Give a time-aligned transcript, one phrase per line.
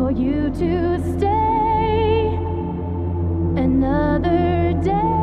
[0.00, 2.34] for you to stay
[3.62, 5.19] another day.